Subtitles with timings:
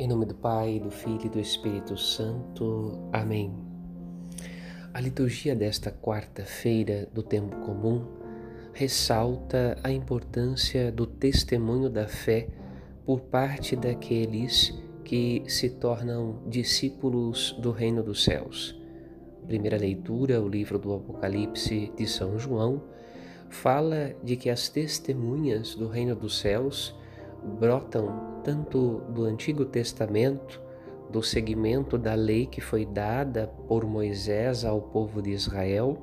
[0.00, 2.98] Em nome do Pai, do Filho e do Espírito Santo.
[3.12, 3.52] Amém.
[4.94, 8.06] A liturgia desta quarta-feira do tempo comum
[8.72, 12.48] ressalta a importância do testemunho da fé
[13.04, 14.72] por parte daqueles
[15.04, 18.74] que se tornam discípulos do reino dos céus.
[19.46, 22.84] Primeira leitura, o livro do Apocalipse de São João,
[23.50, 26.98] fala de que as testemunhas do reino dos céus
[27.44, 30.60] brotam tanto do Antigo Testamento,
[31.10, 35.98] do segmento da lei que foi dada por Moisés ao povo de Israel,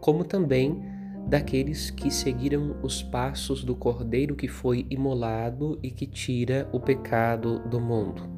[0.00, 0.82] como também
[1.26, 7.60] daqueles que seguiram os passos do Cordeiro que foi imolado e que tira o pecado
[7.60, 8.28] do mundo.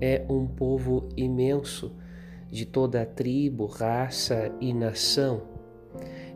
[0.00, 1.92] É um povo imenso,
[2.50, 5.42] de toda a tribo, raça e nação,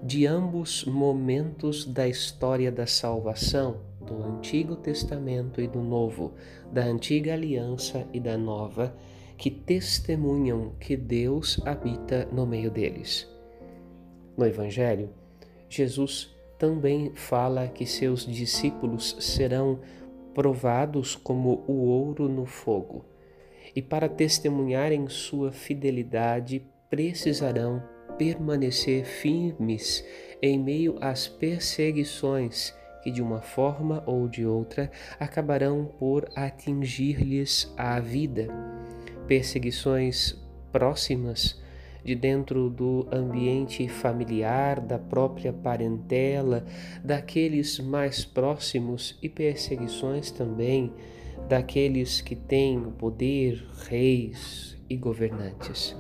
[0.03, 6.35] de ambos momentos da história da salvação, do Antigo Testamento e do Novo,
[6.73, 8.95] da Antiga Aliança e da Nova,
[9.39, 13.29] que testemunham que Deus habita no meio deles.
[14.37, 15.11] No Evangelho,
[15.69, 19.79] Jesus também fala que seus discípulos serão
[20.35, 23.05] provados como o ouro no fogo,
[23.75, 27.81] e para testemunharem sua fidelidade precisarão
[28.19, 30.05] permanecer firmes
[30.43, 37.99] em meio às perseguições que de uma forma ou de outra acabarão por atingir-lhes a
[38.01, 38.49] vida.
[39.27, 40.37] Perseguições
[40.73, 41.61] próximas
[42.05, 46.65] de dentro do ambiente familiar, da própria parentela,
[47.05, 50.93] daqueles mais próximos e perseguições também
[51.49, 55.97] daqueles que têm o poder, reis e governantes.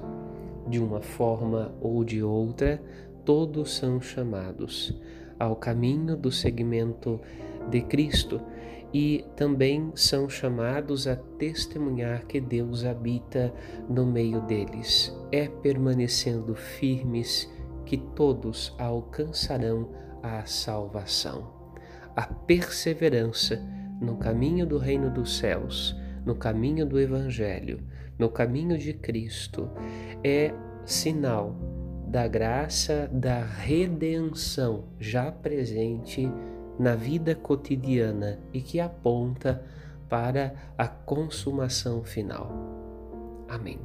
[0.68, 2.80] De uma forma ou de outra,
[3.24, 4.94] todos são chamados
[5.40, 7.18] ao caminho do seguimento
[7.70, 8.40] de Cristo
[8.92, 13.52] e também são chamados a testemunhar que Deus habita
[13.88, 15.16] no meio deles.
[15.32, 17.50] É permanecendo firmes
[17.86, 19.88] que todos alcançarão
[20.22, 21.50] a salvação.
[22.14, 23.56] A perseverança
[24.00, 27.80] no caminho do reino dos céus, no caminho do Evangelho,
[28.18, 29.70] no caminho de Cristo,
[30.22, 30.52] é
[30.84, 31.79] sinal
[32.10, 36.28] da graça da redenção já presente
[36.76, 39.64] na vida cotidiana e que aponta
[40.08, 42.50] para a consumação final.
[43.48, 43.78] Amém.